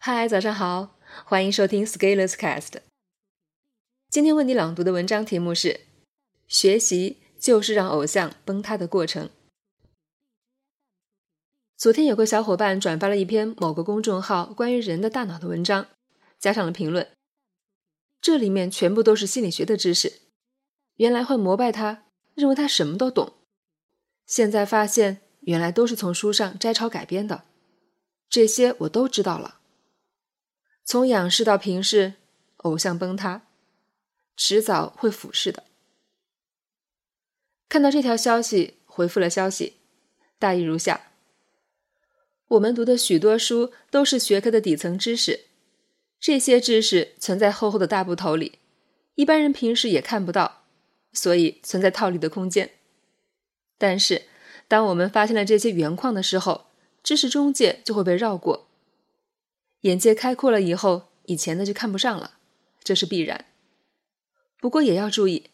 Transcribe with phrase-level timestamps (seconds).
[0.00, 2.74] 嗨，早上好，欢迎收听 Scalers Cast。
[4.08, 5.80] 今天为你朗读的文章题目是
[6.46, 9.28] “学习就是让偶像崩塌的过程”。
[11.76, 15.88] 昨天有个小伙伴转发了一篇某个公众号关于人的大脑的文章，
[16.38, 17.10] 加上了评论，
[18.20, 20.20] 这里面全部都是心理学的知识。
[20.94, 22.04] 原来会膜拜他，
[22.36, 23.34] 认为他什么都懂，
[24.26, 27.42] 现在发现原来都是从书上摘抄改编的，
[28.30, 29.56] 这些我都知道了。
[30.90, 32.14] 从仰视到平视，
[32.56, 33.42] 偶像崩塌，
[34.38, 35.64] 迟早会俯视的。
[37.68, 39.74] 看到这条消息，回复了消息，
[40.38, 41.10] 大意如下：
[42.48, 45.40] 我们读的许多书都是学科的底层知识，
[46.18, 48.58] 这些知识存在厚厚的大部头里，
[49.14, 50.62] 一般人平时也看不到，
[51.12, 52.70] 所以存在套利的空间。
[53.76, 54.22] 但是，
[54.66, 56.68] 当我们发现了这些原矿的时候，
[57.02, 58.67] 知识中介就会被绕过。
[59.82, 62.38] 眼界开阔了以后，以前的就看不上了，
[62.82, 63.46] 这是必然。
[64.60, 65.50] 不过也要注意，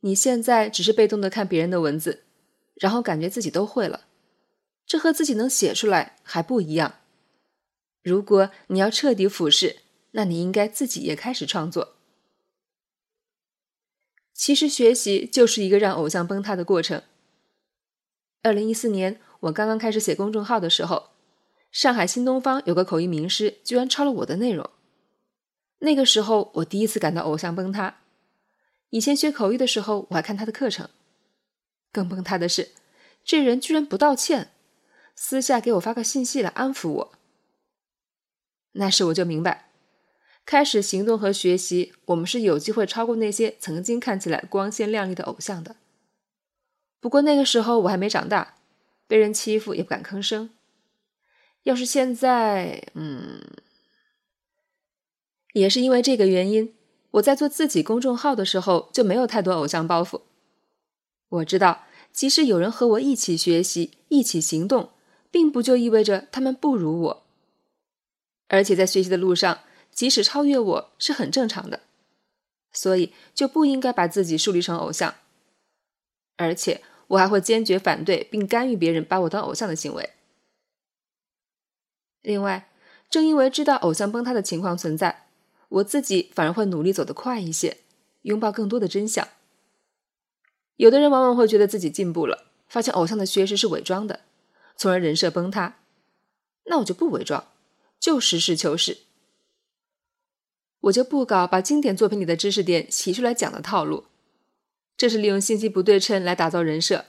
[0.00, 2.22] 你现在只是被动的看别人的文字，
[2.74, 4.06] 然后感觉自己都会了，
[4.86, 7.00] 这和自己能写出来还不一样。
[8.02, 9.78] 如果你要彻底俯视，
[10.12, 11.96] 那你应该自己也开始创作。
[14.32, 17.02] 其实学习就是一个让偶像崩塌的过程。
[18.42, 21.13] 二零一四年，我刚刚开始写公众号的时候。
[21.74, 24.70] 上海新东方有个口译名师，居然抄了我的内容。
[25.80, 27.96] 那个时候，我第一次感到偶像崩塌。
[28.90, 30.88] 以前学口译的时候，我还看他的课程。
[31.90, 32.70] 更崩塌的是，
[33.24, 34.52] 这人居然不道歉，
[35.16, 37.12] 私下给我发个信息来安抚我。
[38.74, 39.70] 那时我就明白，
[40.46, 45.74] 开始行动和学习，我们是有机会超过那些曾经看起来光鲜亮丽的偶像的。
[47.00, 48.58] 不过那个时候我还没长大，
[49.08, 50.50] 被人欺负也不敢吭声。
[51.64, 53.40] 要是现在，嗯，
[55.52, 56.74] 也是因为这个原因，
[57.12, 60.20] 我在做自己公众号的时候就没有太多偶像包袱。
[61.28, 64.90] 我知道，即使有人和我一起学习、一起行动，
[65.30, 67.26] 并不就意味着他们不如我。
[68.48, 69.60] 而且在学习的路上，
[69.90, 71.80] 即使超越我是很正常的，
[72.72, 75.14] 所以就不应该把自己树立成偶像。
[76.36, 80.10] 而且我还会坚决反对并干预别人把我当偶像的行为。
[82.24, 82.70] 另外，
[83.10, 85.26] 正因为知道偶像崩塌的情况存在，
[85.68, 87.76] 我自己反而会努力走得快一些，
[88.22, 89.28] 拥抱更多的真相。
[90.76, 94.20] 有的人往往会觉得自己进步了，发现偶像的学识是伪装的，
[94.74, 95.76] 从而人设崩塌。
[96.64, 97.46] 那我就不伪装，
[98.00, 99.00] 就实事求是。
[100.80, 104.04] 我就不搞把经典作品里的知识点提出来讲的套路，
[104.96, 107.04] 这是利用信息不对称来打造人设。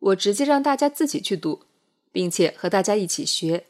[0.00, 1.62] 我直接让大家自己去读，
[2.10, 3.66] 并且和大家一起学。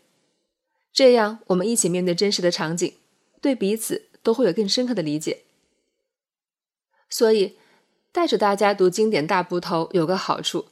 [0.97, 2.95] 这样，我们一起面对真实的场景，
[3.43, 5.43] 对彼此都会有更深刻的理解。
[7.11, 7.59] 所以，
[8.13, 10.69] 带着大家读经典大部头有个好处，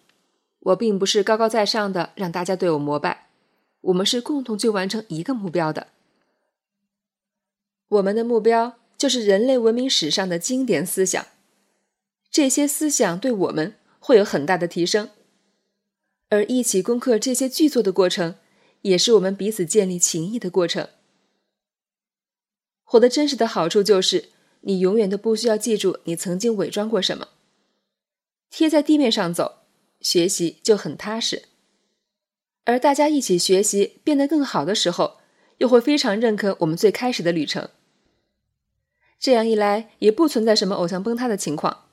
[0.61, 3.27] 我并不是高高在上的让大家对我膜拜，
[3.83, 5.89] 我们是共同去完成一个目标的。
[7.89, 11.27] 我们的目标就是人类文明史上的经典思想，
[12.31, 15.11] 这些思想对我们会有很大的提升，
[16.31, 18.37] 而一起攻克这些巨作的过程。
[18.85, 20.89] 也是我们彼此建立情谊的过程。
[22.83, 24.29] 活得真实的好处就是，
[24.61, 27.29] 你永远都不需要记住你曾经伪装过什么。
[28.51, 29.63] 贴在地面上走，
[30.01, 31.45] 学习就很踏实。
[32.65, 35.17] 而大家一起学习变得更好的时候，
[35.59, 37.71] 又会非常认可我们最开始的旅程。
[39.19, 41.87] 这样一来，也不存在什么偶像崩塌的情况，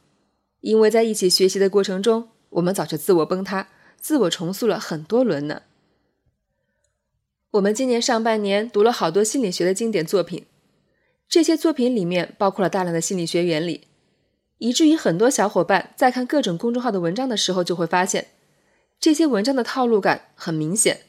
[0.60, 5.64] 因为在一起学习的过程中，我们早就自我崩塌、自我重塑了很多轮呢。
[7.52, 10.46] 我们今年上半年读了好多心理学的经典作品，
[11.28, 13.88] 这些作品里面包括了大量的心理学原理，
[14.60, 18.28] 以至于很多小伙伴在看各种公众号的文章的时候，就会发现
[19.02, 21.02] 这些文章的套路感很明显，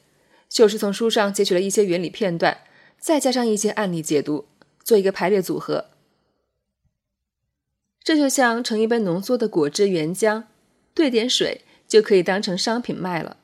[0.49, 2.59] 就是从书上截取了一些原理片段，
[2.99, 4.47] 再加上一些案例解读，
[4.83, 5.91] 做一个排列组合。
[8.03, 10.43] 这就像盛一杯浓缩的果汁原浆，
[10.93, 13.37] 兑点水就可以当成商品卖了。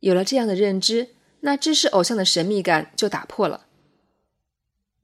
[0.00, 1.08] 有了这样的认知，
[1.40, 3.66] 那知识偶像的神秘感就打破了。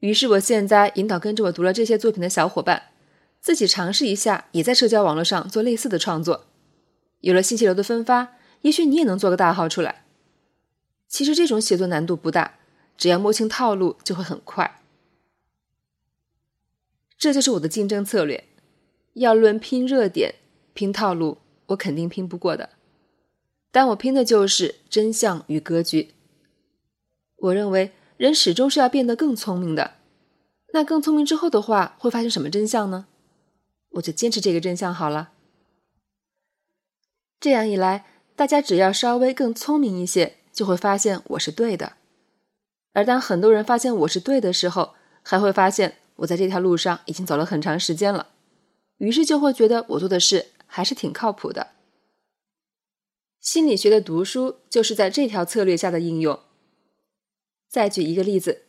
[0.00, 2.90] 于是，我现在引导跟着我读了这些作品的小伙伴，
[3.40, 6.46] 自己尝试一下，也在社交网络上做类似的创作。
[7.20, 10.04] 有了信息流的分发，也许你也能做个大号出来。
[11.06, 12.58] 其实这种写作难度不大，
[12.96, 14.80] 只要摸清套路，就会很快。
[17.16, 18.48] 这就是我的竞争策略。
[19.14, 20.34] 要论拼热点、
[20.74, 22.70] 拼套路，我肯定拼不过的。
[23.72, 26.14] 但我拼的就是真相与格局。
[27.36, 29.94] 我认为人始终是要变得更聪明的。
[30.74, 33.06] 那更聪明之后的话，会发生什么真相呢？
[33.92, 35.32] 我就坚持这个真相好了。
[37.40, 41.94] 这样一来，大家只要稍微更聪明一些，就会发现我是对的。
[42.92, 48.28] 而当很多人发现我是对的时候，还会发现我在这条路上已经走了很长时间了，
[48.98, 51.72] 于是就会觉得我做的事还是挺靠谱的。
[53.42, 56.38] 心理学的读书就是在这条策略下的应用。
[57.68, 58.62] 再举一个例子，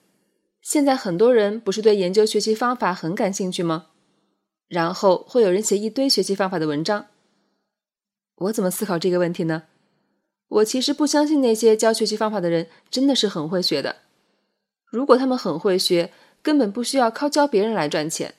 [0.62, 3.92] 现在很多人不是对研究学习方法很感兴趣吗？
[4.68, 7.06] 然后会有人写一堆学习方法的文章。
[8.38, 9.66] 我怎么思考这个问题呢？
[10.48, 13.98] 我其实不相信那些教学习方法的人真的是很会学的。
[14.86, 16.12] 如果他们很会学，
[16.42, 18.34] 根本不需要靠教别人来赚钱。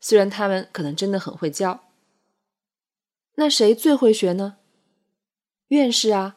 [0.00, 1.84] 虽然他们可能真的很会教，
[3.36, 4.57] 那谁最会学呢？
[5.68, 6.36] 院士啊，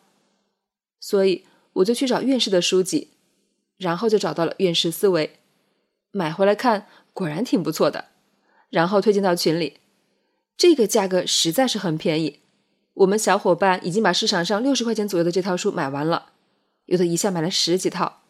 [1.00, 3.12] 所以我就去找院士的书籍，
[3.78, 5.28] 然后就找到了《院士思维》，
[6.12, 8.10] 买回来看，果然挺不错的，
[8.70, 9.78] 然后推荐到群里。
[10.58, 12.40] 这个价格实在是很便宜，
[12.94, 16.34] 我们小伙伴已经把市场上六十块钱左右的这套书买完了，
[16.86, 18.22] 有的一下买了十几套。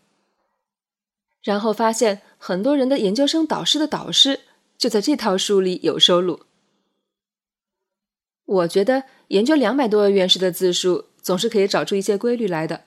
[1.43, 4.41] 然后发现很多人的研究生导师的导师
[4.77, 6.41] 就在这套书里有收录。
[8.51, 12.83] 我觉得研究两百多位院士的字数，总是可以找出一些规律来的。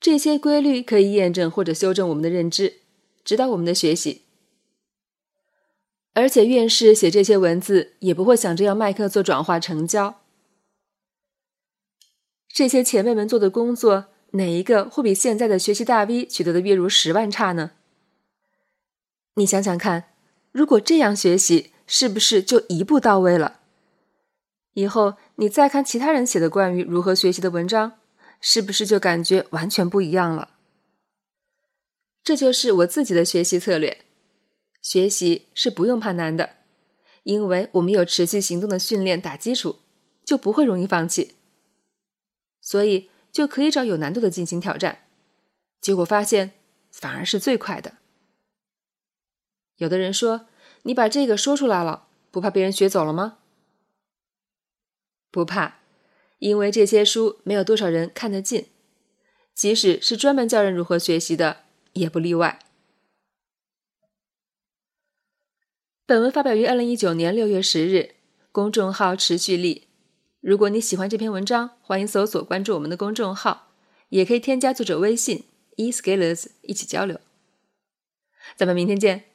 [0.00, 2.80] 这些规律可以验证或者修正我们的认知，
[3.24, 4.22] 指导我们的学习。
[6.14, 10.20] 而且院士写这些文字，也不会想着要卖课做转化成交。
[12.48, 17.72] 这些前辈们做的工作，哪一个会比现在的学习大 V 取得的月入十万差呢？
[19.34, 20.10] 你想想看，
[20.50, 23.60] 如果这样学习，是不是就一步到位了？
[24.74, 27.98] 以后你再看其他人写的关于如何学习的文章，
[28.40, 30.50] 是不是就感觉完全不一样了？
[32.22, 34.04] 这就是我自己的学习策略。
[34.82, 36.56] 学习是不用怕难的，
[37.22, 39.78] 因为我们有持续行动的训练打基础，
[40.24, 41.36] 就不会容易放弃。
[42.60, 45.06] 所以就可以找有难度的进行挑战，
[45.80, 46.52] 结果发现
[46.90, 47.94] 反而是最快的。
[49.76, 50.46] 有的人说
[50.82, 53.38] ：“你把这个说出来了，不怕被人学走了吗？”
[55.34, 55.80] 不怕，
[56.38, 58.66] 因为这些书没有多少人看得进，
[59.52, 61.62] 即使是专门教人如何学习的，
[61.94, 62.60] 也不例外。
[66.06, 68.14] 本文发表于二零一九年六月十日，
[68.52, 69.88] 公众号持续力。
[70.40, 73.72] 如果你喜欢这篇文章，欢迎搜索关注我们的公众号，
[74.10, 75.42] 也可以添加作者微信
[75.74, 77.18] e scalers 一起交流。
[78.54, 79.33] 咱们明天见。